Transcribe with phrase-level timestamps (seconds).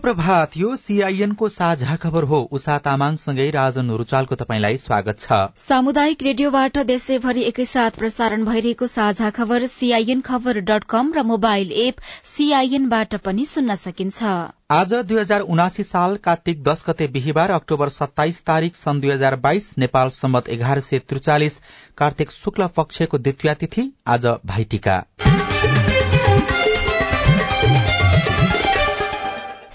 [0.00, 6.78] प्रभात यो सीआईएनको साझा खबर हो। उषा तामाङसँगै राजन रुचालको तपाईँलाई स्वागत छ। सामुदायिक रेडियोबाट
[6.86, 13.44] देशैभरि एकैसाथ प्रसारण भइरहेको साझा खबर सीआईएन खबर डट कम र मोबाइल एप सीआईएनबाट पनि
[13.46, 14.22] सुन्न सकिन्छ।
[14.72, 19.36] आज दुई हजार उनासी साल कार्तिक दश गते बिहिबार अक्टोबर सत्ताइस तारीक सन् दुई हजार
[19.40, 21.60] बाइस नेपाल सम्मत एघार सय त्रिचालिस
[21.98, 25.02] कार्तिक शुक्ल पक्षको द्वितीय तिथि आज भाइटिका।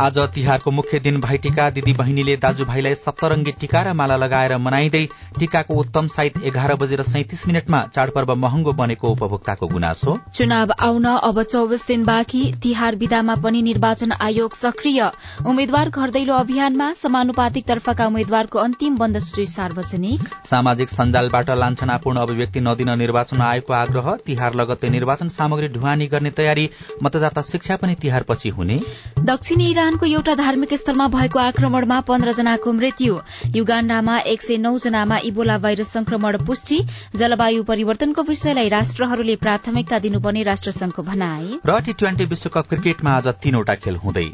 [0.00, 5.04] आज तिहारको मुख्य दिन भाइटिका दिदी बहिनीले दाजुभाइलाई सप्तरंगी टीका र माला लगाएर मनाइँदै
[5.38, 11.42] टीकाको उत्तम साइत एघार बजेर सैतिस मिनटमा चाडपर्व महँगो बनेको उपभोक्ताको गुनासो। चुनाव आउन अब
[11.44, 15.10] चौबिस दिन बाँकी तिहार विदामा पनि निर्वाचन आयोग सक्रिय।
[15.44, 22.60] उम्मेद्वार घर दैलो अभियानमा समानुपातिक तर्फका उम्मेद्वारको अन्तिम बन्द सूची सार्वजनिक। सामाजिक सञ्जालबाट लान्छनापूर्ण अभिव्यक्ति
[22.62, 26.68] नदिन निर्वाचन आयोगको आग्रह तिहार लगत्तै निर्वाचन सामग्री ढुवानी गर्ने तयारी
[27.02, 28.80] मतदाता शिक्षा पनि तिहारपछि हुने।
[29.22, 33.14] दक्षिणी इरानको एउटा धार्मिक स्थलमा भएको आक्रमणमा पन्ध्र जनाको मृत्यु।
[33.56, 36.78] युगाण्डामा एक सय नौ जनामा इबोला भाइरस संक्रमण पुष्टि।
[37.16, 43.74] जलवायु परिवर्तनको विषयलाई राष्ट्रहरूले प्राथमिकता दिनुपर्ने राष्ट्रसंघको भनाए र टी ट्वेन्टी विश्वकप क्रिकेटमा आज तीनवटा
[43.74, 44.26] खेल हुँदै।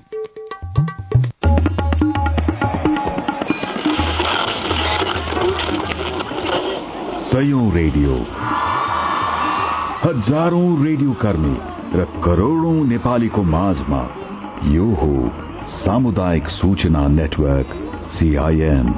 [7.72, 8.14] रेडियो।
[10.04, 11.56] हजारौं रेडियो कर्मी
[11.98, 14.17] र करोड़ौं नेपालीको माझमा
[14.66, 17.74] यो हो सामुदायिक सूचना नेटवर्क
[18.10, 18.88] सीआईएन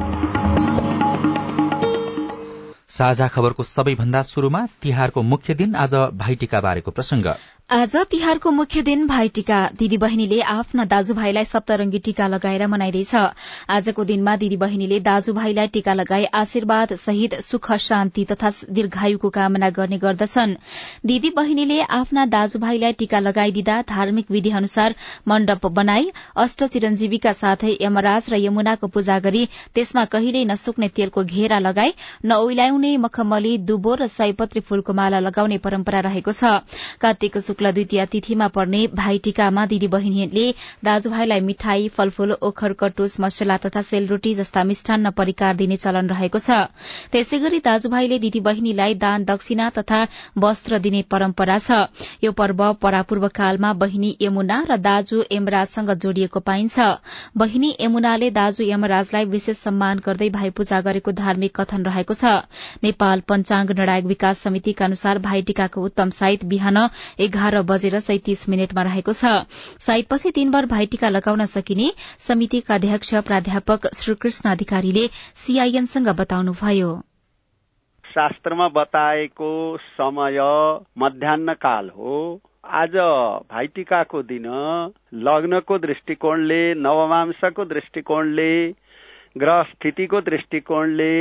[2.89, 7.27] साझा खबरको सबैभन्दा शुरूमा तिहारको मुख्य दिन आज भाइटिका बारेको प्रसंग
[7.71, 13.15] आज तिहारको मुख्य दिन भाइटिका दिदी बहिनीले आफ्ना दाजुभाइलाई सप्तरंगी टीका लगाएर मनाइँदैछ।
[13.71, 19.99] आजको दिनमा दिदी बहिनीले दाजुभाइलाई टीका लगाई आशीर्वाद सहित सुख शान्ति तथा दीर्घायुको कामना गर्ने
[19.99, 20.55] गर्दछन्।
[21.07, 24.95] दिदी बहिनीले आफ्ना दाजुभाइलाई टीका लगाइदिँदा धार्मिक विधि अनुसार
[25.29, 29.45] मण्डप बनाई अष्ट चिरञ्जीवीका साथै यमराज र यमुनाको पूजा गरी
[29.75, 31.95] त्यसमा कहिल्यै नसुक्ने तेलको घेरा लगाई
[32.27, 36.55] नओइलाउने मखमली दुबो र सयपत्री फूलको माला लगाउने परम्परा रहेको छ।
[37.61, 40.45] शुक्ल द्वितीय तिथिमा पर्ने भाइटिकामा दिदी बहिनीले
[40.85, 46.73] दाजुभाइलाई मिठाई फलफूल ओखर कटुस मसला तथा सेलरोटी जस्ता मिष्ठान्न परिकार दिने चलन रहेको छ।
[47.13, 49.99] त्यसै गरी दाजुभाइले दिदी बहिनीलाई दान दक्षिणा तथा
[50.41, 51.85] वस्त्र दिने परम्परा छ।
[52.25, 56.89] यो पर्व परापूर्व कालमा बहिनी यमुना र दाजु यमराजसँग जोडिएको पाइन्छ।
[57.37, 62.33] बहिनी यमुनाले दाजु यमराजलाई विशेष सम्मान गर्दै भाइ पूजा गरेको धार्मिक कथन रहेको छ।
[62.89, 66.83] नेपाल पञ्चाङ्ग निर्णायक विकास समितिका अनुसार भाइटिकाको उत्तम साइत बिहान
[67.21, 69.25] एघार एघार बजेर सैतिस मिनटमा रहेको छ।
[69.83, 71.91] साइतपछि दिनभर भाइटिका लगाउन सकिने
[72.23, 75.07] समितिका अध्यक्ष प्राध्यापक श्रीकृष्ण अधिकारीले
[75.37, 76.91] सीआईएनसँग बताउनुभयो।
[78.05, 79.51] शास्त्रमा बताएको
[79.99, 80.39] समय
[80.99, 82.15] मध्याह काल हो।
[82.65, 82.97] आज
[83.51, 84.47] भाइटिकाको दिन।
[85.27, 88.53] लग्नको दृष्टिकोणले नवमांशको दृष्टिकोणले
[89.37, 91.15] ग्रह स्थितिको दृष्टिकोणले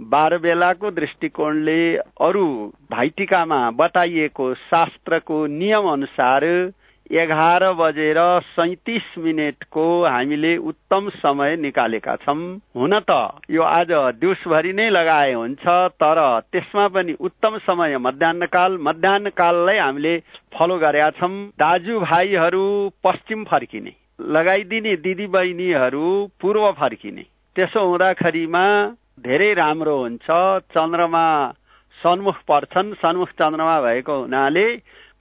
[0.00, 1.80] बाह्र बेलाको दृष्टिकोणले
[2.22, 2.46] अरू
[2.90, 6.44] भाइटिकामा बताइएको शास्त्रको नियम अनुसार
[7.12, 12.36] एघार बजेर सैतिस मिनटको हामीले उत्तम समय निकालेका छौँ।
[12.76, 15.64] हुन त यो आज दिउँसभरि नै लगाए हुन्छ
[15.96, 16.20] तर
[16.52, 20.16] त्यसमा पनि उत्तम समय मध्याहकाल मध्याहकाललाई हामीले
[20.54, 22.66] फलो गरेका छौँ। दाजुभाइहरू
[23.04, 23.94] पश्चिम फर्किने
[24.34, 26.06] लगाइदिने दिदी बहिनीहरू
[26.40, 28.66] पूर्व फर्किने। त्यसो हुँदाखेरिमा
[29.20, 30.26] धेरै राम्रो हुन्छ।
[30.76, 31.52] चन्द्रमा
[32.02, 34.66] सन्मुख पर्छन्। सन्मुख चन्द्रमा भएको हुनाले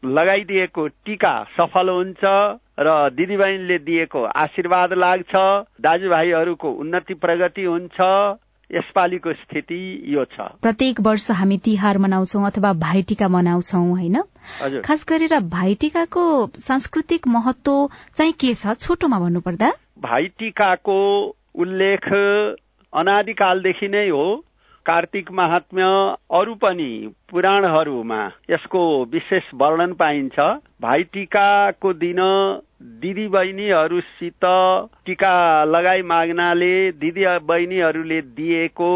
[0.05, 2.23] लगाइदिएको टिका सफल हुन्छ
[2.79, 5.33] र दिदीबहिनीले दिएको आशीर्वाद लाग्छ।
[5.81, 7.99] दाजुभाइहरूको उन्नति प्रगति हुन्छ।
[8.71, 14.21] यसपालिको स्थिति यो छ। प्रत्येक वर्ष हामी तिहार मनाउँछौ अथवा भाइटिका मनाउँछौ होइन?
[14.81, 16.25] खास गरेर भाइटिकाको
[16.59, 18.73] सांस्कृतिक महत्व चाहिँ के छ?
[18.73, 19.71] छोटोमा भन्नुपर्दा।
[20.01, 20.99] भाइटिकाको
[21.55, 22.09] उल्लेख
[22.95, 24.25] अनादिकालदेखि नै हो।
[24.85, 25.85] कार्तिक महात्म्य
[26.39, 26.89] अरू पनि
[27.31, 28.19] पुराणहरूमा
[28.49, 28.81] यसको
[29.11, 30.39] विशेष वर्णन पाइन्छ।
[30.81, 32.21] भाइ टिकाको दिन
[33.01, 34.45] दिदी बहिनीहरूसित
[35.05, 35.33] टिका
[35.65, 38.91] लगाई माग्नाले दिदी बहिनीहरूले दिएको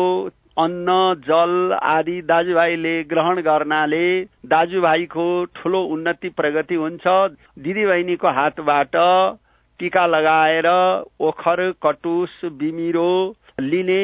[0.57, 1.51] अन्न जल
[1.89, 4.07] आदि दाजुभाइले ग्रहण गर्नाले
[4.47, 7.03] दाजुभाइको ठुलो उन्नति प्रगति हुन्छ।
[7.59, 8.95] दिदीबहिनीको हातबाट
[9.79, 10.67] टिका लगाएर
[11.21, 13.11] ओखर कटुस बिमिरो
[13.61, 14.03] लिने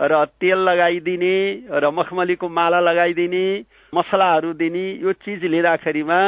[0.00, 1.36] र तेल लगाइदिने
[1.72, 3.46] र मखमलीको माला लगाइदिने
[3.92, 6.18] मसलाहरू दिने यो चिज लिँदाखेरिमा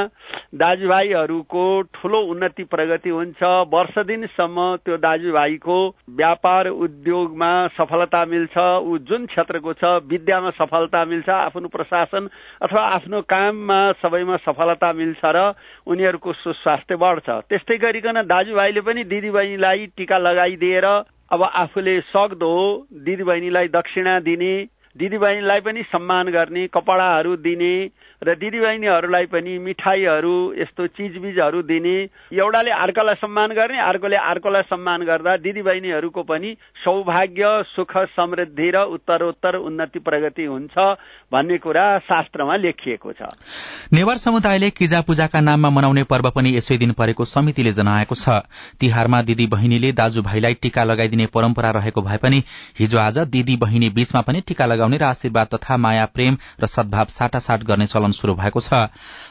[0.54, 1.64] दाजुभाइहरूको
[1.94, 5.76] ठुलो उन्नति प्रगति हुन्छ। वर्ष दिनसम्म त्यो दाजुभाइको
[6.16, 12.28] व्यापार उद्योगमा सफलता मिल्छ ऊ जुन क्षेत्रको छ विद्यामा सफलता मिल्छ आफ्नो प्रशासन
[12.62, 15.52] अथवा आफ्नो काममा सबैमा सफलता मिल्छ र
[15.86, 20.86] उनीहरूको सुस्वास्थ्य बढ्छ। त्यस्तै गरिकन दाजुभाइले पनि दिदीबहिनीलाई टिका लगाइदिएर
[21.30, 22.52] अब आफूले सक्दो
[23.06, 24.52] दिदीबहिनीलाई दक्षिणा दिने
[24.98, 27.74] दिदीबहिनीलाई पनि सम्मान गर्ने कपडाहरू दिने
[28.22, 31.96] र दिदीबहिनीहरूलाई पनि मिठाईहरू यस्तो चिजबिजहरू दिने।
[32.34, 36.50] एउटाले अर्कोलाई सम्मान गर्ने अर्कोले अर्कोलाई सम्मान गर्दा दिदीबहिनीहरूको पनि
[36.84, 40.74] सौभाग्य सुख समृद्धि र उत्तरोत्तर उन्नति प्रगति हुन्छ
[41.32, 43.30] भन्ने कुरा शास्त्रमा लेखिएको छ।
[43.92, 48.42] नेवार समुदायले किजा पूजाका नाममा मनाउने पर्व पनि यसै दिन परेको समितिले जनाएको छ।
[48.80, 52.42] तिहारमा दिदी बहिनीले दाजुभाइलाई टीका लगाइदिने परम्परा रहेको भए पनि
[52.80, 57.06] हिजो आज दिदी बहिनी बीचमा पनि टीका लगाउने र आशीर्वाद तथा माया प्रेम र सद्भाव
[57.10, 58.72] साटासाट गर्ने चलन चलन शुरू भएको छ।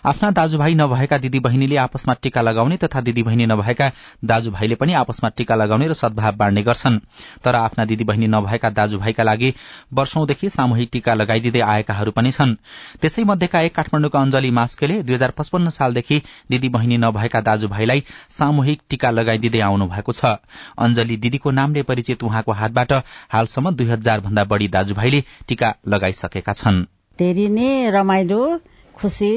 [0.05, 3.91] आफ्ना दाजुभाइ नभएका दिदी बहिनीले आपसमा टीका लगाउने तथा दिदी बहिनी नभएका
[4.25, 6.99] दाजुभाइले पनि आपसमा टीका लगाउने र सद्भाव बाँड्ने गर्छन्।
[7.43, 9.53] तर आफ्ना दिदी बहिनी नभएका दाजुभाइका लागि
[9.93, 12.55] वर्षौंदेखि सामूहिक टीका लगाइदिँदै आएकाहरू पनि छन्।
[13.01, 16.21] त्यसै मध्येका एक काठमाण्डुका अञ्जली मास्केले दुई हजार पचपन्न सालदेखि
[16.51, 20.37] दिदी बहिनी नभएका दाजुभाइलाई सामूहिक टीका लगाइदिँदै आउनु भएको छ।
[20.77, 22.93] अञ्जली दिदीको नामले परिचित उहाँको हातबाट
[23.31, 26.83] हालसम्म दुई हजार भन्दा बढ़ी दाजुभाइले टीका लगाइसकेका छन्।
[27.19, 28.41] धेरै नै रमाइलो
[28.95, 29.31] खुसी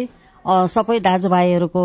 [0.44, 1.84] सबै दाजुभाइहरूको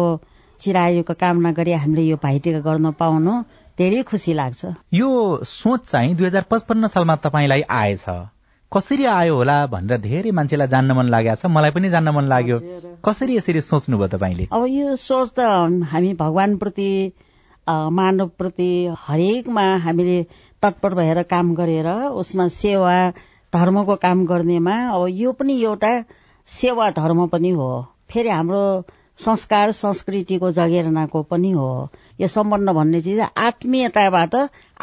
[0.59, 3.33] चिरायुको कामना गरी हामीले यो भाइटिका गर्न पाउनु
[3.77, 4.61] धेरै खुसी लाग्छ।
[4.93, 5.09] यो
[5.43, 8.05] सोच चाहिँ दुई हजार पचपन्न सालमा तपाईँलाई आएछ।
[8.71, 12.57] कसरी आयो होला भनेर धेरै मान्छेलाई जान्न मन लागेको छ। मलाई पनि जान्न मन लाग्यो।
[13.05, 14.47] कसरी यसरी सोच्नुभयो तपाईँले?
[14.51, 15.39] अब यो सोच त
[15.91, 16.89] हामी भगवानप्रति
[17.67, 20.17] मानवप्रति हरेकमा हामीले
[20.63, 21.87] तत्पर भएर काम गरेर
[22.23, 22.97] उसमा सेवा
[23.55, 25.93] धर्मको काम गर्नेमा अब यो पनि एउटा
[26.49, 27.69] सेवा धर्म पनि हो।
[28.11, 28.63] फेरि हाम्रो
[29.19, 31.67] संस्कार संस्कृतिको जगेर्नाको पनि हो।
[32.21, 34.35] यो सम्बन्ध भन्ने चिज आत्मीयताबाट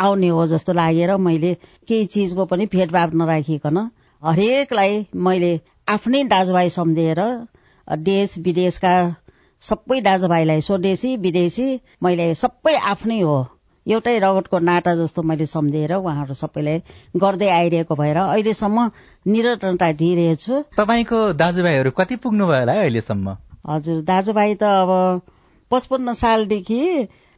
[0.07, 1.55] आउने हो जस्तो लागेर मैले
[1.89, 3.79] केही चिजको पनि भेदभाव नराखिकन
[4.23, 5.53] हरेकलाई मैले
[5.89, 7.21] आफ्नै दाजुभाइ सम्झेर
[7.89, 8.95] देश विदेशका
[9.63, 11.67] सबै दाजुभाइलाई स्वदेशी विदेशी
[12.03, 13.37] मैले सबै आफ्नै हो।
[13.87, 16.79] एउटै रगतको नाटा जस्तो मैले सम्झेर उहाँहरू सबैलाई
[17.17, 18.91] गर्दै आइरहेको भएर अहिलेसम्म
[19.27, 23.37] निरन्तरता दिइरहेछु। तपाईँको दाजुभाइहरू कति पुग्नुभयो होला है अहिलेसम्म?
[23.69, 24.91] हजुर दाजुभाइ त अब
[25.71, 26.81] पचपन्न सालदेखि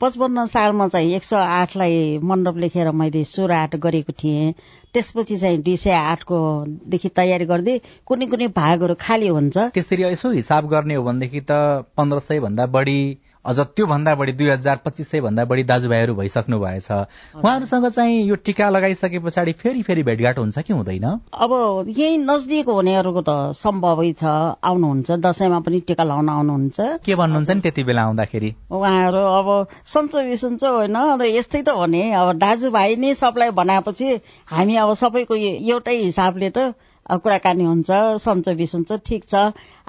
[0.01, 4.53] पचपन्न सालमा चाहिँ एक सय आठलाई मण्डप लेखेर मैले सुराट गरेको थिएँ।
[4.95, 6.39] त्यसपछि चाहिँ दुई सय आठको
[6.87, 11.87] देखि तयारी गर्दै कुनै कुनै भागहरू खाली हुन्छ। त्यसरी यसो हिसाब गर्ने हो भनेदेखि त
[11.97, 12.99] पन्ध्र सय भन्दा बढी
[13.45, 18.35] अझ त्योभन्दा बढी दुई हजार पच्चिस सय भन्दा बढी दाजुभाइहरू भइसक्नु भएछ। उहाँहरूसँग चाहिँ यो
[18.45, 21.05] टिका लगाइसके पछाडि फेरि फेरि भेटघाट हुन्छ कि हुँदैन?
[21.33, 24.25] अब यही नजदिक हुनेहरूको त सम्भवै छ।
[24.65, 28.55] आउनुहुन्छ दसैँमा पनि टिका लगाउन आउनुहुन्छ। के भन्नुहुन्छ नि त्यति बेला आउँदाखेरि?
[28.71, 29.49] उहाँहरू अब
[29.87, 30.97] सन्चो बिसन्चो होइन
[31.37, 34.09] यस्तै त हो नि अब दाजुभाइ नै सबलाई बनाएपछि
[34.49, 36.75] हामी अब सबैको एउटै हिसाबले त
[37.11, 37.91] कुराकानी हुन्छ
[38.25, 39.35] सन्चो बिसन्च ठिक छ।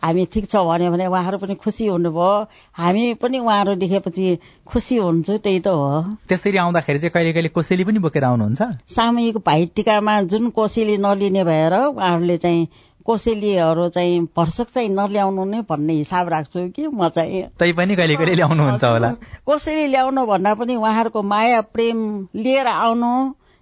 [0.04, 2.32] हामी ठिक छ भन्यो भने उहाँहरू पनि खुसी हुनुभयो।
[2.76, 7.84] हामी पनि उहाँहरू देखेपछि खुसी हुन्छु त्यही त हो। त्यसरी आउँदाखेरि चाहिँ कहिले कहिले कोसेली
[7.84, 8.62] पनि बोकेर आउनुहुन्छ?
[8.92, 12.68] सामूहिक भाइ टिकामा जुन कोसेली नलिने भएर उहाँहरूले चाहिँ
[13.06, 18.16] कोसेलीहरू चाहिँ भर्सक चाहिँ नल्याउनु नै भन्ने हिसाब राख्छु कि म चाहिँ। तै पनि कहिले
[18.16, 19.10] कहिले ल्याउनुहुन्छ होला।
[19.46, 23.12] कोसेली ल्याउनु भन्दा पनि उहाँहरूको माया प्रेम लिएर आउनु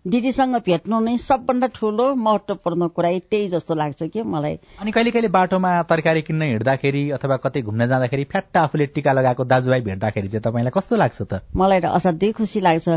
[0.06, 5.28] दिदीसँग भेट्नु नै सबभन्दा ठुलो महत्वपूर्ण कुरा त्यही जस्तो लाग्छ कि मलाई। अनि कहिले कहिले
[5.32, 10.44] बाटोमा तरकारी किन्न हिँड्दाखेरि अथवा कतै घुम्न जाँदाखेरि फ्याट्ट आफूले टिका लगाएको दाजुभाइ भेट्दाखेरि चाहिँ
[10.44, 11.42] तपाईँलाई कस्तो लाग्छ त?
[11.56, 12.88] मलाई त असाध्यै खुसी लाग्छ।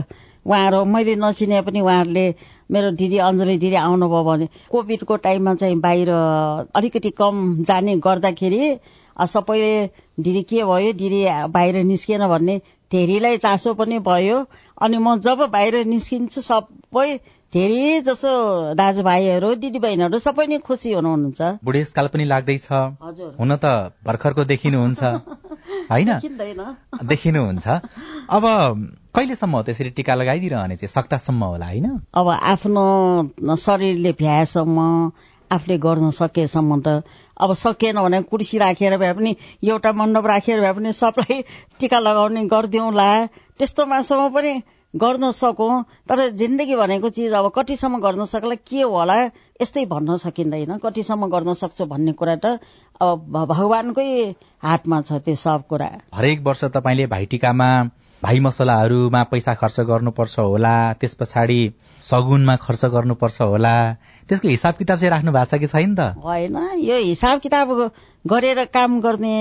[0.47, 2.27] उहाँहरू मैले नचिने पनि उहाँहरूले
[2.75, 6.11] मेरो दिदी अञ्जली दिदी आउनुभयो भने कोभिडको टाइममा चाहिँ बाहिर
[6.75, 7.35] अलिकति कम
[7.67, 8.63] जाने गर्दाखेरि
[9.17, 9.75] सबैले
[10.21, 10.93] दिदी के भयो?
[10.93, 11.21] दिदी
[11.55, 12.61] बाहिर निस्किएन भन्ने
[12.93, 14.47] धेरैलाई चासो पनि भयो।
[14.81, 17.09] अनि म जब बाहिर निस्किन्छु सबै
[17.53, 18.31] धेरै जसो
[18.75, 22.67] दाजुभाइहरू दिदीबहिनीहरू सबै नै खुसी हुनुहुन्छ। बुढेसकाल पनि लाग्दैछ।
[23.41, 25.03] हुन त भर्खरको देखिनुहुन्छ।
[25.93, 26.11] होइन?
[27.05, 27.67] देखिनुहुन्छ।
[28.31, 28.45] अब
[29.15, 30.89] कहिलेसम्म त्यसरी टिका लगाइदिरहने चाहिँ?
[30.89, 31.87] सक्तासम्म होला होइन?
[32.15, 34.79] अब आफ्नो शरीरले भ्याएसम्म
[35.51, 37.03] आफूले गर्नु सकेसम्म त
[37.41, 41.43] अब सकिएन भने कुर्सी राखेर भए पनि एउटा मण्डप राखेर भए पनि सबलाई
[41.81, 43.11] टिका लगाउने गरिदिउँला
[43.59, 44.53] त्यस्तोमासम्म पनि
[44.95, 49.17] गर्न सकौँ। तर जिन्दगी भनेको चिज अब कतिसम्म गर्न सक्ला के होला?
[49.61, 52.59] यस्तै भन्न सकिँदैन। कतिसम्म गर्न सक्छु भन्ने कुरा त
[53.01, 54.09] अब भगवानकै
[54.65, 57.69] हातमा छ त्यो सब कुरा। हरेक वर्ष तपाईँले भाइटिकामा
[58.23, 61.61] भाइ मसलाहरूमा पैसा खर्च गर्नुपर्छ होला। त्यस पछाडि
[62.07, 63.75] सगुनमा खर्च गर्नुपर्छ होला।
[64.29, 66.01] त्यसको हिसाब किताब चाहिँ राख्नु भएको छ कि छैन त?
[66.23, 67.69] होइन यो हिसाब किताब
[68.27, 69.37] गरेर काम गर्ने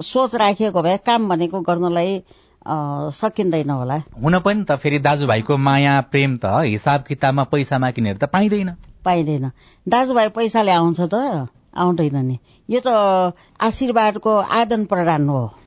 [0.00, 2.22] सोच राखिएको भए काम भनेको गर्नलाई
[2.66, 8.24] सकिँदैन होला। हुन पनि त फेरि दाजुभाइको माया प्रेम त हिसाब किताबमा पैसामा किनेर त
[8.32, 8.70] पाइँदैन।
[9.04, 9.50] पाइँदैन।
[9.86, 12.38] दाजुभाइ पैसाले आउँछ त आउँदैन नि।
[12.70, 15.65] यो त आशीर्वादको आदान प्रदान हो।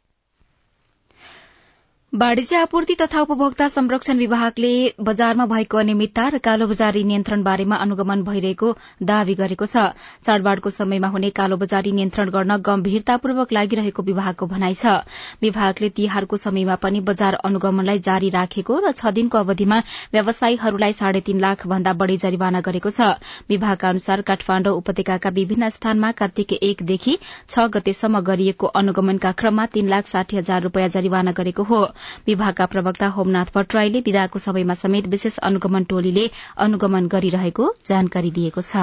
[2.14, 8.72] वाणिज्य आपूर्ति तथा उपभोक्ता संरक्षण विभागले बजारमा भएको अनियमितता र कालोबजारी नियन्त्रण बारेमा अनुगमन भइरहेको
[9.04, 9.94] दावी गरेको छ।
[10.26, 15.06] चाडबाड़को समयमा हुने कालोबजारी नियन्त्रण गर्न गम्भीरतापूर्वक लागिरहेको विभागको भनाइ छ।
[15.42, 19.80] विभागले तिहारको समयमा पनि बजार अनुगमनलाई जारी राखेको र छ दिनको अवधिमा
[20.14, 23.22] व्यवसायीहरूलाई साढे तीन लाख भन्दा बढ़ी जरिवाना गरेको छ।
[23.54, 30.14] विभागका अनुसार काठमाण्डु उपत्यका विभिन्न स्थानमा कार्तिक एकदेखि छ गतेसम्म गरिएको अनुगमनका क्रममा तीन लाख
[30.16, 31.86] साठी हजार रूपियाँ जरिवाना गरेको हो।
[32.28, 36.26] विभागका प्रवक्ता होमनाथ भट्टराईले विदाको समयमा समेत विशेष अनुगमन टोलीले
[36.58, 38.76] अनुगमन गरिरहेको जानकारी दिएको छ।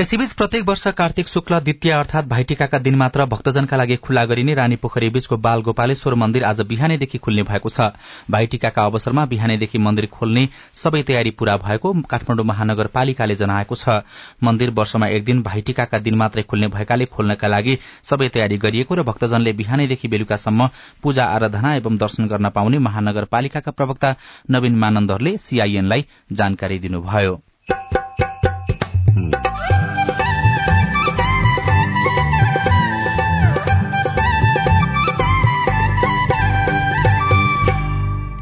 [0.00, 4.76] यसैबीच प्रत्येक वर्ष कार्तिक शुक्ल द्वितीय अर्थात भाइटिकाका दिन मात्र भक्तजनका लागि खुल्ला गरिने रानी
[4.76, 7.90] पोखरी बीचको बाल गोपालेश्वर मन्दिर आज बिहानैदेखि खुल्ने भएको छ।
[8.30, 14.00] भाइटिकाका अवसरमा बिहानैदेखि मन्दिर खोल्ने सबै तयारी पूरा भएको काठमाडौँ महानगरपालिकाले जनाएको छ।
[14.44, 19.02] मन्दिर वर्षमा एक दिन भाइटिकाका दिन मात्रै खुल्ने भएकाले खोल्नका लागि सबै तयारी गरिएको र
[19.04, 20.68] भक्तजनले बिहानैदेखि बेलुकासम्म
[21.02, 24.14] पूजा आराधना एवं दर्शन गर्न पाउने महानगरपालिकाका प्रवक्ता
[24.50, 27.42] नवीन मानन्दरले सीआईएनलाई जानकारी दिनुभयो।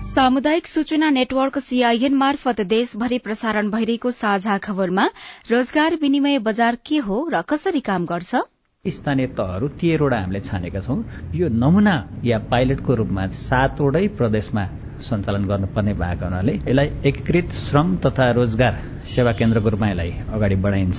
[0.05, 5.07] सामुदायिक सूचना नेटवर्क सीआईएन मार्फत देशभरि प्रसारण भइरहेको साझा खबरमा
[5.51, 8.35] रोजगार विनिमय बजार के हो र कसरी काम गर्छ?
[8.85, 10.97] स्थानीय तहहरू तेह्रवटा हामीले छानेका छौँ।
[11.35, 14.65] यो नमुना या पाइलटको रूपमा सातवटै प्रदेशमा
[15.01, 20.99] सञ्चालन गर्नुपर्ने भएको हुनाले यसलाई एकीकृत श्रम तथा रोजगार सेवा केन्द्रको रूपमा यसलाई अगाडि बढाइन्छ।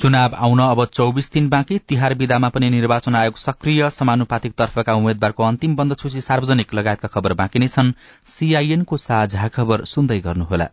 [0.00, 5.42] चुनाव आउन अब चौबिस दिन बाँकी। तिहार विधामा पनि निर्वाचन आयोग सक्रिय समानुपातिक तर्फका उम्मेद्वारको
[5.42, 7.92] अन्तिम बन्द सूची सार्वजनिक लगायतका खबर बाँकी नै छन्।
[8.26, 10.68] सीआईएनको साझा खबर सुन्दै गर्नुहोला।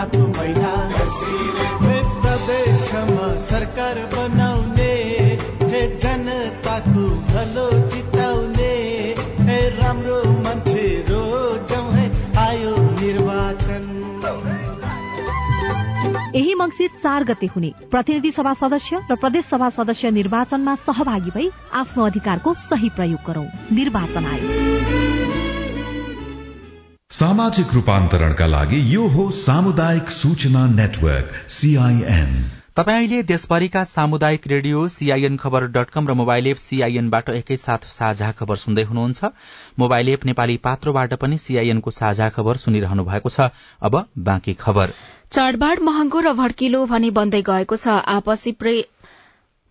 [0.00, 0.72] चुनावको महिना
[2.22, 4.92] प्रदेशमा सरकार बनाउने
[5.62, 8.72] हे जनताको भलो जिताउने
[9.40, 13.96] हे राम्रो मान्छे रोजौँ है आयो निर्वाचन।
[16.36, 21.50] यही मंगिर चार गते हुने। प्रतिनिधि सभा सदस्य र प्रदेश सभा सदस्य निर्वाचनमा सहभागी भई
[21.74, 25.49] आफ्नो अधिकारको सही प्रयोग गरौं। निर्वाचन आयोग।
[27.10, 32.30] सामाजिक रूपान्तरणका लागि यो हो सामुदायिक सूचना नेटवर्क सीआईएन
[32.76, 38.56] तपाईँले देशभरिका सामुदायिक radio CIN Khabar dot com र मोबाइल एप सीआईएनबाट एकैसाथ साझा खबर
[38.56, 39.30] सुन्दै हुनुहुन्छ।
[39.78, 43.50] मोबाइल एप नेपाली पात्रोबाट पनि सीआईएनको साझा खबर सुनिरहनु भएको छ।
[43.82, 44.94] अब बाँकी खबर।
[45.32, 48.52] चाडबाड महँगो र भड्किलो भनी बन्दै गएको छ। आपसी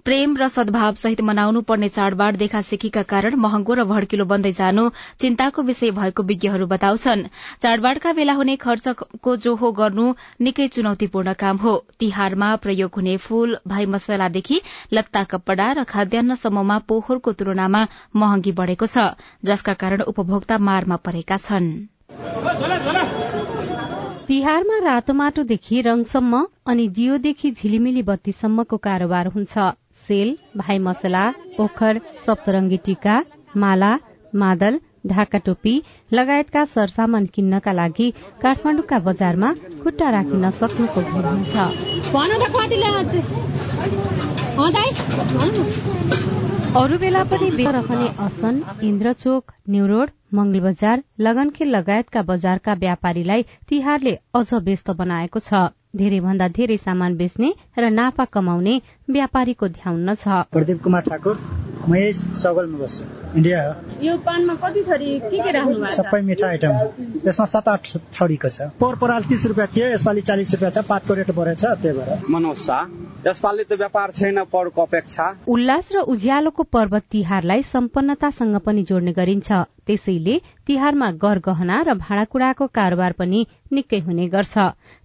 [0.06, 4.84] प्रेम र सद्भाव सहित मनाउनु पर्ने चाडबाड देखासेखीका कारण महँगो र भड्किलो बन्दै जानु
[5.20, 7.24] चिन्ताको विषय भएको विज्ञहरू बताउँछन्।
[7.62, 10.06] चाडबाडका बेला हुने खर्चको जोहो गर्नु
[10.42, 14.62] निकै चुनौतीपूर्ण काम हो। तिहारमा प्रयोग हुने फूल भाइ मसलादेखि
[14.94, 19.06] लत्ता कपड़ा र खाद्यान्नसम्ममा पोहोरको तुलनामा महँगी बढ़ेको छ
[19.44, 21.68] जसका कारण उपभोक्ता मारमा परेका छन्।
[24.30, 29.58] तिहारमा रातो माटोदेखि रङसम्म अनि दियोदेखि झिलिमिली बत्तीसम्मको कारोबार हुन्छ।
[30.10, 31.24] सेल भाइ मसला
[31.66, 33.18] ओखर सप्तरङ्गी टीका
[33.64, 33.92] माला
[34.44, 35.74] मादल ढाका टोपी
[36.14, 38.08] लगायतका सरसामान किन्नका लागि
[38.42, 39.50] काठमाडौँका बजारमा
[39.84, 41.54] खुट्टा राखिन नसक्नुको भीड़ हुन्छ
[46.80, 54.48] अरू बेला पनि रहने असन इन्द्रचोक न्यूरोड मंगल बजार लगनखेल लगायतका बजारका व्यापारीलाई तिहारले अझ
[54.68, 58.74] व्यस्त बनाएको छ। धेरै भन्दा धेरै सामान बेच्ने र नाफा कमाउने
[59.10, 61.36] व्यापारीको ध्याउन छ। प्रदीप कुमार ठाकुर
[61.90, 63.04] म यही सगलमा बस्छु।
[63.38, 63.74] इन्डिया हो।
[64.06, 66.74] यो पानमा कति थरी के के राख्नु भएको सबै मिठा आइटम।
[67.26, 67.82] यसमा सात आठ
[68.14, 71.98] थरीको छ। पोहोर पराल तिस रुपियाँ थियो यसपालि चालिस रुपियाँ छ पातको रेट बढेछ त्यही
[71.98, 72.84] भएर। मनोज शाह
[73.26, 79.50] यसपालि त व्यापार छैन पढको अपेक्षा उल्लास र उज्यालोको पर्व तिहारलाई सम्पन्नतासँग पनि जोड्ने गरिन्छ।
[79.90, 80.36] त्यसैले
[80.68, 84.58] तिहारमा गहना र भाँडाकुँडाको कारोबार पनि निकै हुने गर्छ।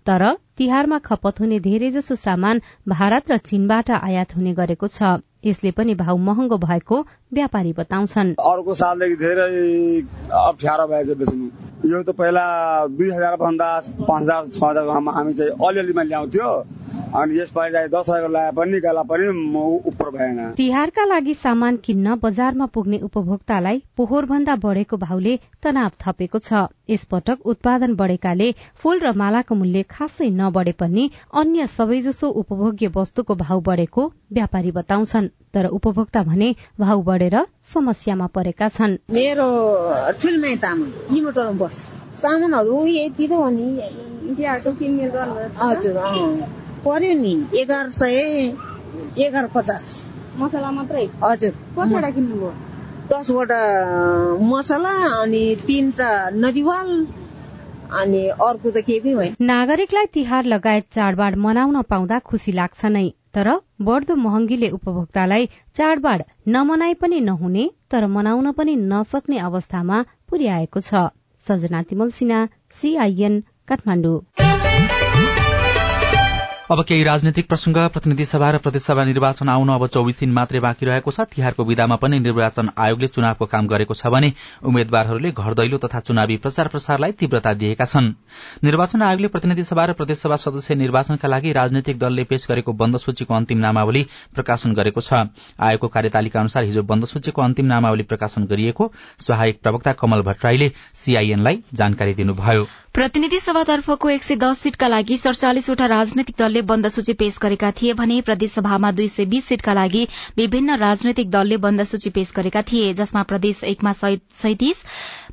[0.07, 0.23] तर
[0.59, 6.17] तिहारमा खपत हुने धेरैजसो सामान भारत र चीनबाट आयात हुने गरेको छ। यसले पनि भाउ
[6.27, 7.01] महँगो भएको
[7.33, 9.49] व्यापारी बताउँछन्। अर्को सालदेखि धेरै
[10.33, 11.47] अप्ठ्यारो भएको बेच्नु।
[11.91, 12.45] यो त पहिला
[12.93, 13.69] दुई हजार भन्दा
[14.09, 16.49] पाँच हजार छ हजारसम्म हामी चाहिँ अलिअलिमा ल्याउँथ्यो।
[17.15, 19.27] अनि यसपालि दस हजार लगाए पनि निकाला पनि
[19.89, 26.39] उपर भएन। तिहारका लागि सामान किन्न बजारमा पुग्ने उपभोक्तालाई पोहोर भन्दा बढेको भाउले तनाव थपेको
[26.39, 28.49] छ। यसपटक उत्पादन बढेकाले
[28.83, 34.03] फूल र मालाको मूल्य खासै नबढे पनि अन्य सबैजसो उपभोग्य वस्तुको भाउ बढेको
[34.33, 36.49] व्यापारी बताउँछन्। तर उपभोक्ता भने
[36.81, 37.37] भाउ बढेर
[37.75, 39.49] समस्यामा परेका छन्। मेरो
[40.65, 41.81] तामाङ। बस्छ।
[42.17, 43.67] सामानहरू यति त हो नि।
[45.63, 45.97] हजुर
[46.85, 47.35] पर्यो नि?
[47.61, 48.53] एघार सय
[49.25, 49.85] एघार पचास।
[50.39, 51.07] मसला मात्रै?
[51.23, 52.53] हजुर। कतिवटा किन्नुभयो?
[53.11, 53.61] दसवटा
[54.43, 56.89] मसला अनि तिनवटा नरिवाल
[58.01, 63.05] अनि अर्को त केही पनि होइन नागरिकलाई तिहार लगायत चाडबाड मनाउन पाउँदा खुसी लाग्छ नै
[63.35, 63.49] तर
[63.87, 71.07] बढ्दो महँगीले उपभोक्तालाई चाडबाड नमनाई पनि नहुने तर मनाउन पनि नसक्ने अवस्थामा पुर्याएको छ।
[71.47, 72.41] सजना तिमल सिन्हा
[72.81, 74.54] सीआईएन काठमाडौँ।
[76.71, 80.87] अब केही राजनैतिक प्रसंग प्रतिनिधि सभा र प्रदेशसभा निर्वाचन आउन अब चौविस दिन मात्रै बाँकी
[80.87, 84.33] रहेको छ। तिहारको विधामा पनि निर्वाचन आयोगले चुनावको काम गरेको छ भने
[84.65, 88.09] उम्मेद्वारहरूले घर दैलो तथा चुनावी प्रचार प्रसारलाई तीव्रता दिएका छन्।
[88.65, 93.35] निर्वाचन आयोगले प्रतिनिधि सभा र प्रदेशसभा सदस्य निर्वाचनका लागि राजनैतिक दलले पेश गरेको बन्द सूचीको
[93.35, 95.29] अन्तिम नामावली प्रकाशन गरेको छ।
[95.61, 98.91] आयोगको कार्यतालिका अनुसार हिजो बन्द सूचीको अन्तिम नामावली प्रकाशन गरिएको
[99.21, 105.87] सहायक प्रवक्ता कमल भट्टराईले सीआईएनलाई जानकारी दिनुभयो। प्रतिनिधि सभातर्फको एक सय दस सीटका लागि सड़चालिसवटा
[105.89, 110.77] राजनैतिक दलले बन्द सूची पेश गरेका थिए भने प्रदेशसभामा दुई सय बीस सीटका लागि विभिन्न
[110.79, 114.85] राजनैतिक दलले बन्द सूची पेश गरेका थिए जसमा प्रदेश एकमा सैतिस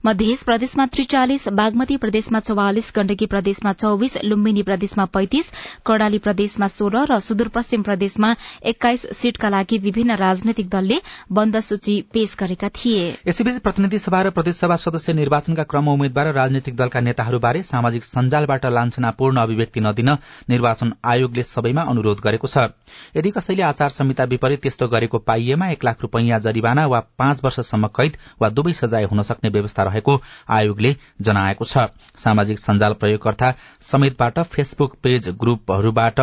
[0.06, 5.52] मध्य प्रदेशमा त्रिचालिस बागमती प्रदेशमा चौवालिस गण्डकी प्रदेशमा चौविस लुम्बिनी प्रदेशमा पैंतिस
[5.86, 8.34] कर्णाली प्रदेशमा सोह्र र सुदूरपश्चिम प्रदेशमा
[8.66, 10.98] एक्काइस सीटका लागि विभिन्न राजनैतिक दलले
[11.32, 16.34] बन्द सूची पेश गरेका थिए। यसैबीच प्रतिनिधि सभा र प्रदेशसभा सदस्य निर्वाचनका क्रम उम्मेद्वार र
[16.34, 20.10] राजनैतिक दलका नेताहरूबारे सामाजिक सञ्जालबाट लान्छनापूर्ण अभिव्यक्ति नदिन
[20.50, 22.68] निर्वाचन आयोगले सबैमा अनुरोध गरेको छ।
[23.16, 27.88] यदि कसैले आचार संहिता विपरीत त्यस्तो गरेको पाइएमा एक लाख रूपियाँ जरिवाना वा पाँच वर्षसम्म
[27.96, 30.20] कैद वा दुवै सजाय हुन सक्ने व्यवस्था रहेको
[30.50, 36.20] आयोगले जनाएको छ। सामाजिक सञ्जाल प्रयोगकर्ता समेतबाट फेसबुक पेज ग्रुपहरूबाट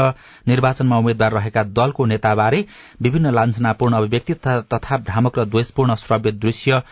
[0.48, 2.64] निर्वाचनमा उम्मेद्वार रहेका दलको नेताबारे
[3.02, 4.34] विभिन्न लान्छनापूर्ण अभिव्यक्ति
[4.74, 6.82] तथा भ्रामक र द्वेषपूर्ण श्रव्य दृश्य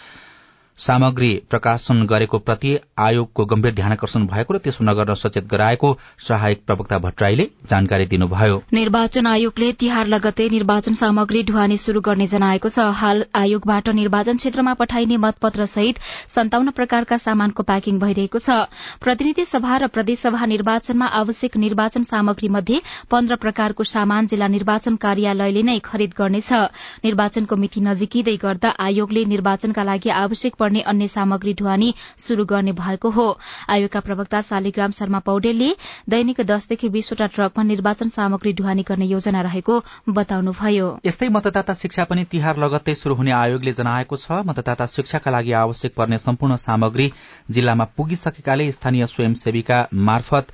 [0.79, 6.99] सामग्री प्रकाशन गरेको प्रति आयोगको गम्भीर ध्यानकर्षण भएको र त्यसो नगर्न सचेत गराएको सहायक प्रवक्ता
[6.99, 13.25] भट्टराईले जानकारी दिनुभयो। निर्वाचन आयोगले तिहार लगतै निर्वाचन सामग्री ढुवानी शुरू गर्ने जनाएको छ। हाल
[13.35, 15.99] आयोगबाट निर्वाचन क्षेत्रमा पठाइने मतपत्र सहित
[16.35, 18.69] सन्ताउन्न प्रकारका सामानको प्याकिङ भइरहेको छ।
[19.01, 25.63] प्रतिनिधि सभा र प्रदेशसभा निर्वाचनमा आवश्यक निर्वाचन सामग्री मध्ये पन्ध्र प्रकारको सामान जिल्ला निर्वाचन कार्यालयले
[25.63, 26.53] नै खरिद गर्नेछ।
[27.09, 33.11] निर्वाचनको मिति नजिकिँदै गर्दा आयोगले निर्वाचनका लागि आवश्यक पर्ने अन्य सामग्री ढुवानी शुरू गर्ने भएको
[33.11, 33.27] हो।
[33.71, 35.71] आयोगका प्रवक्ता शालिग्राम शर्मा पौडेलले
[36.11, 42.25] दैनिक दसदेखि बीसवटा ट्रकमा निर्वाचन सामग्री ढुवानी गर्ने योजना रहेको बताउनुभयो। यस्तै मतदाता शिक्षा पनि
[42.33, 47.11] तिहार लगत्तै शुरू हुने आयोगले जनाएको छ। मतदाता शिक्षाका लागि आवश्यक पर्ने सम्पूर्ण सामग्री
[47.51, 50.53] जिल्लामा पुगिसकेकाले स्थानीय स्वयंसेवीका मार्फत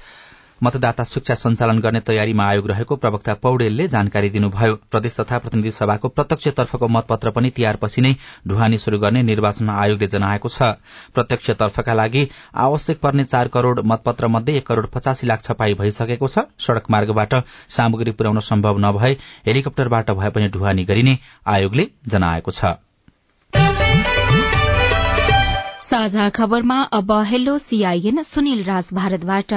[0.62, 6.08] मतदाता शिक्षा सञ्चालन गर्ने तयारीमा आयोग रहेको प्रवक्ता पौडेलले जानकारी दिनुभयो। प्रदेश तथा प्रतिनिधि सभाको
[6.08, 8.12] प्रत्यक्षतर्फको मतपत्र पनि तिहारपछि नै
[8.48, 10.62] ढुवानी शुरू गर्ने निर्वाचन आयोगले जनाएको छ।
[11.14, 12.22] प्रत्यक्षतर्फका लागि
[12.58, 17.34] आवश्यक पर्ने चार करोड़ मतपत्र मध्ये एक करोड़ पचासी लाख छपाई भइसकेको छ। सड़क मार्गबाट
[17.70, 19.12] सामग्री पुर्याउन सम्भव नभए
[19.46, 22.74] हेलिकप्टरबाट भए पनि ढुवानी गरिने आयोगले जनाएको छ।
[25.82, 29.52] साझा खबरमा अब हेलो सीआईएन सुनिल राज भारतबाट।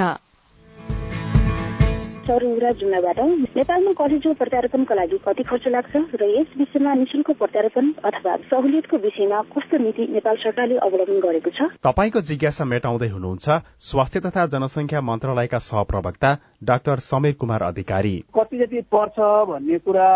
[2.26, 3.18] सौरउरा जुम्लाबाट
[3.56, 9.40] नेपालमा कलेजो प्रत्यारोपणका लागि कति खर्च लाग्छ र यस विषयमा निशुल्क प्रत्यारोपण अथवा सहुलियतको विषयमा
[9.54, 11.68] कस्तो नीति नेपाल सरकारले अवलम्बन गरेको छ?
[11.86, 13.46] तपाईँको जिज्ञासा मेटाउँदै हुनुहुन्छ
[13.88, 16.30] स्वास्थ्य तथा जनसंख्या मन्त्रालयका सहप्रवक्ता
[16.64, 19.18] डाक्टर समीर कुमार अधिकारी। कति जति पर्छ
[19.50, 20.10] भन्ने कुरा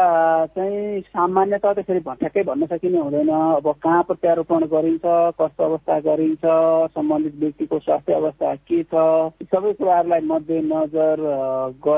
[0.56, 5.06] चाहिँ सामान्यत त्यसरी ठ्याक्कै भन्न सकिने हुँदैन। अब कहाँ प्रत्यारोपण गरिन्छ
[5.38, 6.44] कस्तो अवस्था गरिन्छ
[6.98, 9.06] सम्बन्धित व्यक्तिको स्वास्थ्य अवस्था के छ
[9.54, 11.18] सबै कुराहरूलाई मध्यनजर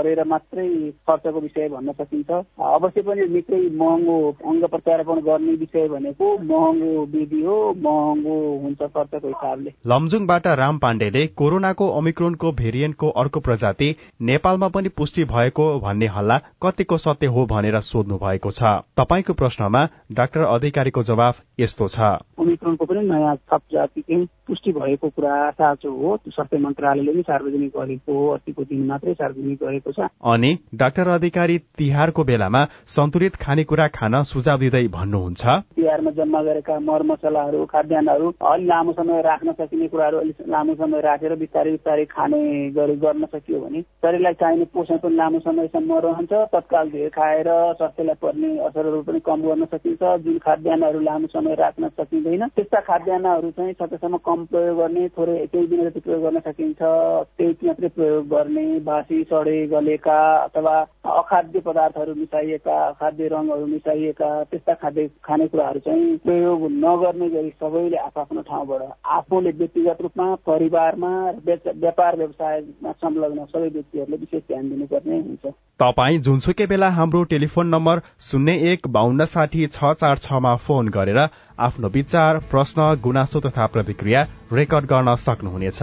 [0.02, 0.68] गरेर मात्रै
[1.06, 7.40] खर्चको विषय भन्न सकिन्छ। अवश्य पनि निकै महँगो अङ्ग प्रत्यारोपण गर्ने विषय भनेको महँगो विधि
[7.42, 14.88] हो महँगो हुन्छ खर्चको हिसाबले। लमजुङबाट राम पाण्डेले कोरोनाको ओमिक्रोनको भेरिएन्टको अर्को प्रजाति नेपालमा पनि
[14.98, 21.02] पुष्टि भएको भन्ने हल्ला कतिको सत्य हो भनेर सोध्नु भएको छ। तपाईँको प्रश्नमा डाक्टर अधिकारीको
[21.02, 27.12] जवाफ यस्तो छ। ओमिक्रोनको पनि नयाँ थप जाति पुष्टि भएको कुरा साँचो हो। स्वास्थ्य मन्त्रालयले
[27.12, 32.64] पनि सार्वजनिक गरेको हो। अस्तिको दिन मात्रै सार्वजनिक गरेको छ। अनि डाक्टर अधिकारी तिहारको बेलामा
[32.88, 35.42] सन्तुलित खानेकुरा खान सुझाव दिँदै भन्नुहुन्छ।
[35.76, 41.34] तिहारमा जम्मा गरेका मरमसलाहरू खाद्यान्नहरू अलि लामो समय राख्न सकिने कुराहरू अलिक लामो समय राखेर
[41.36, 42.40] बिस्तारै बिस्तारै खाने
[42.72, 48.20] गरी गर्न सकियो भने शरीरलाई चाहिने पोषण पनि लामो समयसम्म रहन्छ। तत्काल धेर खाएर स्वास्थ्यलाई
[48.22, 53.72] पर्ने असरहरू पनि कम गर्न सकिन्छ। जुन खाद्यान्नहरू लामो समय राख्न सकिँदैन त्यस्ता खाद्यान्नहरू चाहिँ
[53.74, 58.64] सकेसम्म कम प्रयोग गर्ने थोरै केही दिन जति प्रयोग गर्न सकिन्छ। त्यही मात्रै प्रयोग गर्ने
[58.82, 60.74] बासी सडे गलेका अथवा
[61.12, 68.42] अखाद्य पदार्थहरू मिसाइएका खाद्य रङहरू मिसाइएका त्यस्ता खाद्य खानेकुराहरू चाहिँ प्रयोग नगर्ने गरी सबैले आफ्नो
[68.42, 68.82] ठाउँबाट
[69.18, 71.12] आफूले व्यक्तिगत रूपमा परिवारमा
[71.46, 78.00] व्यापार व्यवसायमा संलग्न सबै व्यक्तिहरूले विशेष ध्यान दिनुपर्ने हुन्छ। तपाईँ जुनसुकै बेला हाम्रो टेलिफोन नम्बर
[78.22, 81.18] शून्य एक बाहन्न साठी छ चार छमा फोन गरेर
[81.60, 85.82] आफ्नो विचार प्रश्न गुनासो तथा प्रतिक्रिया रेकर्ड गर्न सक्नुहुनेछ।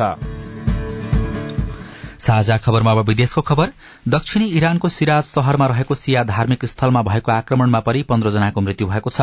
[2.19, 3.69] साझा खबरमा अब विदेशको खबर।
[4.08, 9.10] दक्षिणी इरानको सिराज शहरमा रहेको सिया धार्मिक स्थलमा भएको आक्रमणमा परि पन्ध्र जनाको मृत्यु भएको
[9.10, 9.21] छ।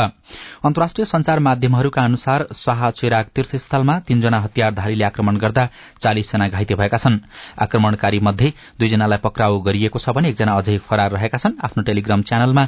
[0.64, 5.68] अन्तर्राष्ट्रिय संचार माध्यमहरूका अनुसार स्वाहा चेराग तीर्थस्थलमा तीनजना हतियारधारीले आक्रमण गर्दा
[6.02, 7.18] चालिसजना घाइते भएका छन्।
[7.60, 12.64] आक्रमणकारी मध्ये दुईजनालाई पक्राउ गरिएको छ भने एकजना अझै फरार रहेका छन्। आफ्नो टेलिग्राम च्यानलमा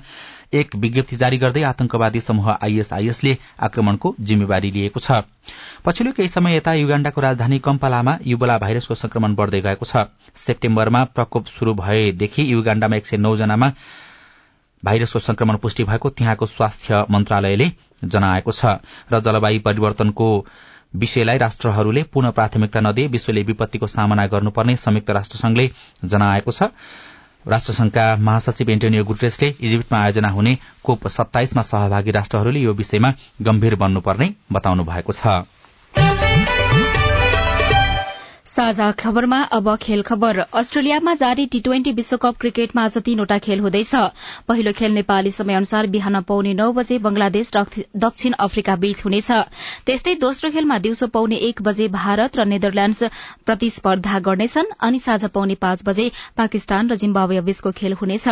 [0.52, 5.22] एक विज्ञप्ति जारी गर्दै आतंकवादी समूह आईएसआईएसले आक्रमणको जिम्मेवारी लिएको छ।
[5.84, 10.06] पछिल्लो केही समय यता युगाण्डाको राजधानी कम्पालामा युबोला भाइरसको संक्रमण बढ़दै गएको छ।
[10.36, 13.72] सेप्टेम्बरमा प्रकोप शुरू भएदेखि युगाण्डामा एक सय नौ जनामा
[14.82, 17.70] भाइरसको संक्रमण पुष्टि भएको त्यहाँको स्वास्थ्य मन्त्रालयले
[18.04, 18.78] जनाएको छ
[19.12, 20.28] र जलवायु परिवर्तनको
[20.96, 25.70] विषयलाई राष्ट्रहरूले पुनः प्राथमिकता नदिए विश्वले विपत्तिको सामना गर्नुपर्ने संयुक्त राष्ट्रसंघले
[26.04, 26.70] जनाएको छ।
[27.46, 34.34] राष्ट्रसंघका महासचिव एन्टोनियो गुटेसले इजिप्टमा आयोजना हुने कोप सत्ताइसमा सहभागी राष्ट्रहरूले यो विषयमा गम्भीर बन्नुपर्ने
[34.52, 35.38] बताउनु भएको छ।
[38.58, 43.94] साझा खबरमा अब खेल खबर। अस्ट्रेलियामा जारी टी ट्वेन्टी विश्वकप क्रिकेटमा आज तीनवटा खेल हुँदैछ।
[44.48, 47.50] पहिलो खेल नेपाली समय अनुसार बिहान पाउने नौ बजे बंगलादेश
[47.96, 49.30] दक्षिण अफ्रिका बीच हुनेछ।
[49.86, 53.02] त्यस्तै दोस्रो खेलमा दिउँसो पाउने एक बजे भारत र नेदरल्याण्ड्स
[53.46, 58.26] प्रतिस्पर्धा गर्नेछन् अनि साँझ पाउने पाँच बजे पाकिस्तान र जिम्बावे बीचको खेल हुनेछ।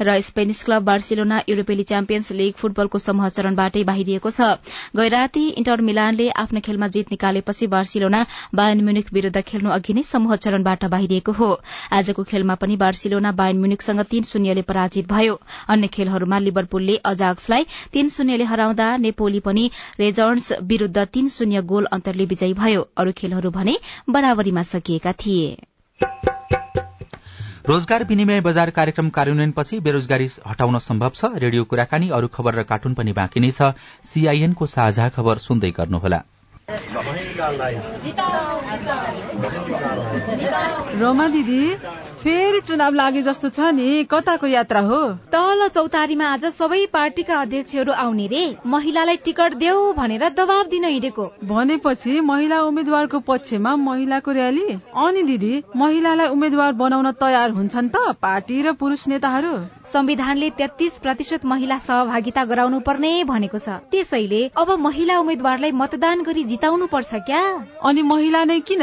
[0.00, 4.56] र स्पेनिस क्लब बार्सिलोना युरोपेली च्याम्पियन्स लीग फुटबलको समूह चरणबाटै बाहिरिएको छ।
[4.96, 10.36] गैराती इन्टर मिलानले आफ्नो खेलमा जित निकालेपछि बार्सिलोना बायन म्युनिक विरूद्ध खेल्नु अघि नै समूह
[10.36, 11.50] चरणबाट बाहिरिएको हो।
[11.92, 18.08] आजको खेलमा पनि बार्सिलोना बायन म्युनिकसँग तीन शून्यले पराजित भयो। अन्य खेलहरूमा लिभरपुलले अजाक्सलाई तीन
[18.08, 23.76] शून्यले हराउँदा नेपोली पनि रेजर्न्स विरूद्ध तीन शून्य गोल अन्तरले विजयी भयो। अरू खेलहरू भने
[24.10, 25.56] बराबरीमा सकिएका थिए।
[27.68, 32.94] रोजगार विनिमय बजार कार्यक्रम कार्यान्वयनपछि बेरोजगारी हटाउन सम्भव छ। रेडियो कुराकानी अरू खबर र कार्टुन
[32.94, 33.74] पनि बाँकी नै छ।
[34.04, 36.22] सीआईएनको साझा खबर सुन्दै गर्नुहोला।
[41.00, 41.60] रोमा दिदी
[42.16, 45.00] फेरि चुनाव लागे जस्तो छ नि कताको यात्रा हो?
[45.32, 51.24] तल चौतारीमा आज सबै पार्टीका अध्यक्षहरू आउने रे। महिलालाई टिकट देऊ भनेर दबाब दिन हिँडेको।
[51.44, 58.62] भनेपछि महिला उम्मेद्वारको पक्षमा महिलाको र्याली अनि दिदी महिलालाई उम्मेद्वार बनाउन तयार हुन्छन् त पार्टी
[58.62, 59.52] र पुरुष नेताहरू?
[59.92, 66.44] संविधानले तेत्तीस प्रतिशत महिला सहभागिता गराउनु पर्ने भनेको छ। त्यसैले अब महिला उम्मेद्वारलाई मतदान गरी
[66.44, 67.44] जिताउनु पर्छ क्या?
[67.84, 68.82] अनि महिला नै किन?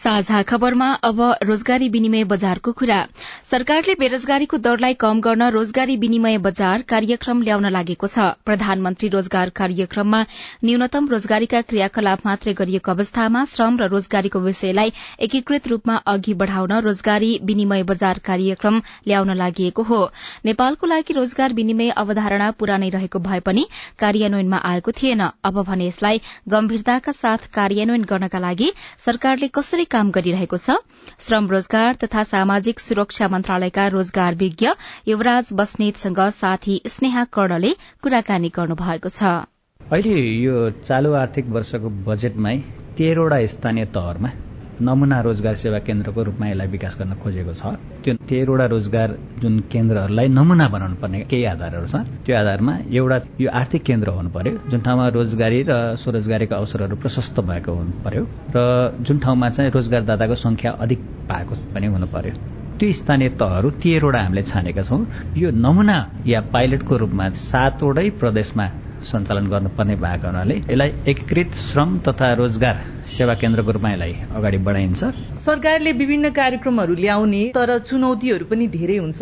[0.00, 2.98] साझा खबरमा अब रोजगारी विनिमय बजारको कुरा।
[3.44, 10.20] सरकारले बेरोजगारीको दरलाई कम गर्न रोजगारी विनिमय बजार कार्यक्रम ल्याउन लागेको छ। प्रधानमन्त्री रोजगार कार्यक्रममा
[10.64, 17.30] न्यूनतम रोजगारीका क्रियाकलाप मात्रै गरिएको अवस्थामा श्रम र रोजगारीको विषयलाई एकीकृत रूपमा अघि बढ़ाउन रोजगारी
[17.44, 20.00] विनिमय बजार कार्यक्रम ल्याउन लागि हो।
[20.44, 23.66] नेपालको लागि रोजगार विनिमय अवधारणा पुरानै रहेको भए पनि
[24.00, 28.72] कार्यान्वयनमा आएको थिएन। अब भने यसलाई गम्भीरताका साथ कार्यान्वयन गर्नका लागि
[29.04, 30.76] सरकारले कसरी काम गरिरहेको छ।
[31.20, 34.68] श्रम रोजगार तथा सामाजिक सुरक्षा मन्त्रालयका रोजगार विज्ञ
[35.08, 37.72] युवराज बस्नेतसँग साथी स्नेहा कर्णले
[38.02, 39.32] कुराकानी गर्नुभएको छ।
[39.80, 42.56] अहिले यो चालू आर्थिक वर्षको बजेटमै
[42.98, 44.30] तेह्रवटा स्थानीय तहरमा
[44.80, 47.62] नमुना रोजगार सेवा केन्द्रको रूपमा यसलाई विकास गर्न खोजेको छ।
[48.04, 49.08] त्यो तेह्रवटा रोजगार
[49.42, 54.30] जुन केन्द्रहरूलाई नमुना बनाउनु पर्ने केही आधारहरू छ। त्यो आधारमा एउटा यो आर्थिक केन्द्र हुनु
[54.36, 58.22] पर्यो जुन ठाउँमा रोजगारी र स्वरोजगारीको अवसरहरू प्रशस्त भएको हुनु पर्यो
[58.56, 58.58] र
[59.04, 62.32] जुन ठाउँमा चाहिँ रोजगारदाताको संख्या अधिक भएको पनि हुनु पर्यो।
[62.80, 65.04] त्यो स्थानीय तहहरू तेह्रवटा हामीले छानेका छौँ।
[65.36, 68.66] यो नमुना या पाइलटको रूपमा सातवटै प्रदेशमा
[69.00, 72.76] सञ्चालन गर्नुपर्ने भएको हुनाले यसलाई एकीकृत श्रम तथा रोजगार
[73.08, 75.00] सेवा केन्द्रको रूपमा यसलाई अगाडि बढाइन्छ।
[75.46, 79.20] सरकारले विभिन्न कार्यक्रमहरू ल्याउने तर चुनौतीहरू पनि धेरै हुन्छ।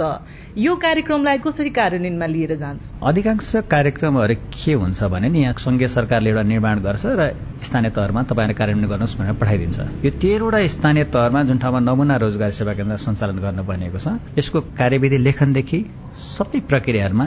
[0.59, 2.81] यो कार्यक्रमलाई कसरी कार्यान्वयनमा लिएर जान्छ?
[3.03, 7.23] अधिकांश कार्यक्रमहरू के हुन्छ भने नि यहाँ संघीय सरकारले एउटा निर्माण गर्छ र
[7.63, 12.51] स्थानीय तहमा तपाईँले कार्यान्वयन गर्नुहोस् भनेर पठाइदिन्छ। यो तेह्रवटा स्थानीय तहमा जुन ठाउँमा नमुना रोजगार
[12.59, 15.79] सेवा केन्द्र सञ्चालन गर्नु बनेको छ यसको कार्यविधि लेखनदेखि
[16.19, 17.27] सबै प्रक्रियाहरूमा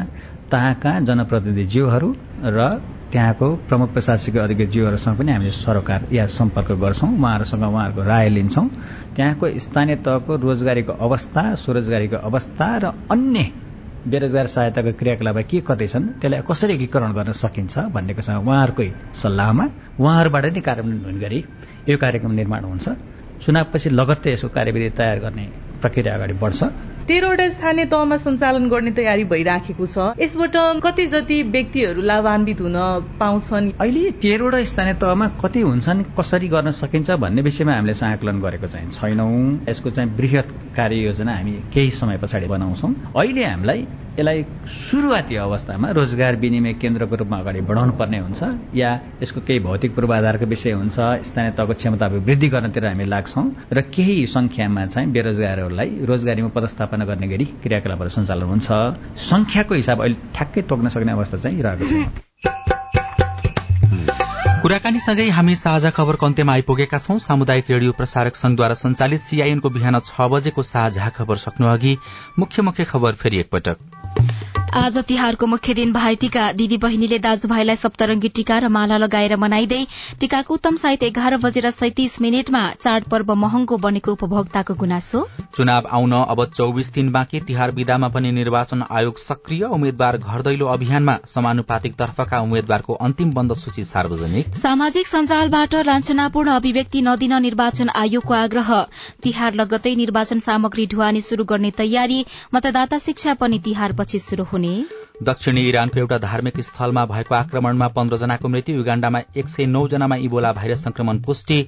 [0.52, 2.10] तहाँका जनप्रतिनिधिज्यूहरू
[2.48, 2.60] र
[3.12, 8.68] त्यहाँको प्रमुख प्रशासकीय अधिकारीज्यूहरूसँग पनि हामीले सरोकार या सम्पर्क गर्छौँ। उहाँहरूसँग उहाँहरूको राय लिन्छौँ।
[9.16, 13.44] त्यहाँको स्थानीय तहको रोजगारीको अवस्था स्वरोजगारीको अवस्था र अन्य
[14.06, 18.88] बेरोजगार सहायताको क्रियाकलाप के कतै छन् त्यसलाई कसरी एकीकरण गर्न सकिन्छ भन्नेको छ उहाँहरूकै
[19.22, 19.66] सल्लाहमा
[20.00, 21.40] उहाँहरूबाट नै कार्यान्वयन हुने गरी
[21.90, 22.86] यो कार्यक्रम निर्माण हुन्छ।
[23.42, 25.46] चुनावपछि लगत्तै यसको कार्यविधि तयार गर्ने
[25.82, 26.60] प्रक्रिया अगाडि बढ्छ।
[27.08, 32.78] तेह्रवटा स्थानीय तहमा सञ्चालन गर्ने तयारी भइराखेको छ। यसबाट कति जति व्यक्तिहरू लाभान्वित हुन
[33.20, 33.72] पाउँछन्?
[33.82, 38.92] अहिले तेह्रवटा स्थानीय तहमा कति हुन्छन् कसरी गर्न सकिन्छ भन्ने विषयमा हामीले आकलन गरेको चाहिँ
[38.92, 45.90] छैनौं। यसको चाहिँ वृहत कार्ययोजना हामी केही समय पछाडि बनाउँछौँ। अहिले हामीलाई यसलाई सुरुवाती अवस्थामा
[45.96, 48.44] रोजगार विनिमय केन्द्रको रूपमा अगाडि बढाउनु पर्ने हुन्छ
[48.76, 48.90] या
[49.24, 54.26] यसको केही भौतिक पूर्वाधारको विषय हुन्छ स्थानीय तहको क्षमता वृद्धि गर्नतिर हामी लाग्छौँ र केही
[54.28, 58.68] संख्यामा चाहिँ बेरोजगारहरूलाई रोजगारीमा पदस्थापना गर्ने गरी क्रियाकलापहरू सञ्चालन हुन्छ।
[59.22, 62.30] संख्याको हिसाब अहिले ठ्याक्कै तोक्न सक्ने अवस्था चाहिँ रहेको छ
[64.62, 70.30] कुराकानीसँगै हामी साझा खबरको अन्त्यमा आइपुगेका छौं। सामुदायिक रेडियो प्रसारक संघद्वारा संचालित सीआईएनको बिहान छ
[70.30, 71.98] बजेको साझा खबर सक्नु अघि
[72.40, 73.78] मुख्य मुख्य खबर फेरि एकपटक।
[74.74, 79.80] आज तिहारको मुख्य दिन भाइटिका दिदी बहिनीले दाजुभाइलाई सप्तरंगी टीका र माला लगाएर मनाइँदै
[80.20, 86.44] टीकाको उत्तम साहित्य एघार बजेर सैतिस मिनटमा चाडपर्व महँगो बनेको उपभोक्ताको गुनासो। चुनाव आउन अब
[86.54, 92.40] चौविस दिन बाँकी। तिहार विदामा पनि निर्वाचन आयोग सक्रिय उम्मेद्वार घर दैलो अभियानमा समानुपातिक तर्फका
[92.40, 98.72] उम्मेद्वारको अन्तिम बन्द सूची सार्वजनिक। सामाजिक सञ्जालबाट लान्छनापूर्ण अभिव्यक्ति नदिन निर्वाचन आयोगको आग्रह।
[99.24, 102.24] तिहार लगतै निर्वाचन सामग्री ढुवानी शुरू गर्ने तयारी।
[102.56, 104.60] मतदाता शिक्षा पनि तिहारपछि शुरू हुने
[105.24, 110.16] दक्षिणी इरानको एउटा धार्मिक स्थलमा भएको आक्रमणमा पन्ध्र जनाको मृत्यु युगाण्डामा एक सय नौ जनामा
[110.16, 111.68] इबोला भाइरस संक्रमण पुष्टि।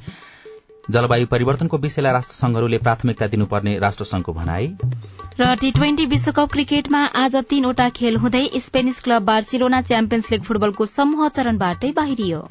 [0.91, 4.67] जलवायु परिवर्तनको विषयलाई राष्ट्रसंघहरूले प्राथमिकता दिनुपर्ने राष्ट्रसंघको भनाई।
[5.39, 10.85] र टी ट्वेन्टी विश्वकप क्रिकेटमा आज तीनवटा खेल हुँदै Spanish club Barcelona Champions League फुटबलको
[10.85, 12.47] समूह चरणबाटै बाहिरियो।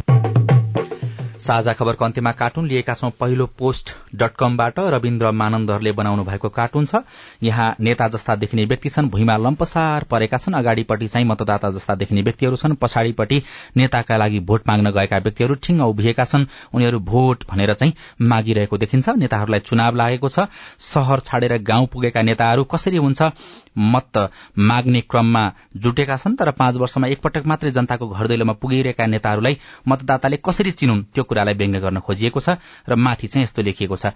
[1.43, 6.85] साझा खबरको अन्त्यमा कार्टुन लिएका छौं। पहिलो पोस्ट डट कमबाट रविन्द्र मानन्दहरूले बनाउनु भएको कार्टुन
[6.87, 7.03] छ।
[7.43, 12.23] यहाँ नेता जस्ता देखिने व्यक्ति छन्। भुइँमा लम्पसार परेका छन्। अगाडिपट्टि चाहिँ मतदाता जस्ता देखिने
[12.23, 13.43] व्यक्तिहरू छन्। पछाडिपट्टि
[13.77, 19.09] नेताका लागि भोट माग्न गएका व्यक्तिहरू ठिङ्ग उभिएका छन्। उनीहरू भोट भनेर चाहिँ मागिरहेको देखिन्छ।
[19.09, 20.47] नेताहरूलाई चुनाव लागेको छ।
[20.81, 23.23] शहर छाडेर गाउँ पुगेका नेताहरू कसरी हुन्छ?
[23.79, 25.45] मत माग्ने क्रममा
[25.77, 31.03] जुटेका छन्। तर पाँच वर्षमा एकपटक मात्रै जनताको घर दैलोमा पुगिरहेका नेताहरूलाई मतदाताले कसरी चिनुन्?
[31.15, 34.13] त्यो कुरालाई व्यङ्ग गर्न खोजिएको छ र माथि चाहिँ यस्तो लेखिएको छ।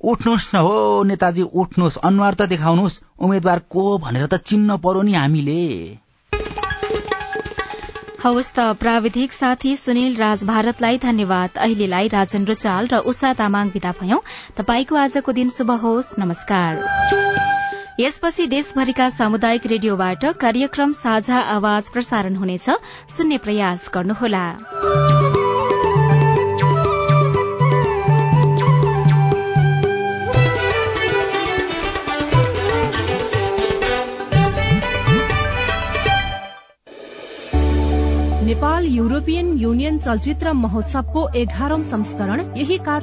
[0.00, 5.14] उठ्नुहोस् न हो नेताजी उठ्नुहोस्। अनुहार त देखाउनुहोस्। उम्मेद्वार को भनेर त चिन्न पर्यो नि
[5.14, 5.58] हामीले।
[8.22, 13.92] हवस् त प्राविधिक साथी सुनिल राज भारतलाई धन्यवाद। अहिलेलाई राजन रुचाल र उषा तामाङ विदा
[14.00, 14.20] भयौं।
[14.56, 16.70] तपाईँको आजको दिन शुभ होस्। नमस्कार।
[18.00, 22.70] यसपछि देशभरिका सामुदायिक रेडियोबाट कार्यक्रम साझा आवाज प्रसारण हुनेछ।
[23.08, 24.46] सुन्ने प्रयास गर्नुहोला।
[38.60, 42.98] नेपाल यूरोपियन यूनियन चलचित्र महोत्सव को एघारौ संस्करण। यही कार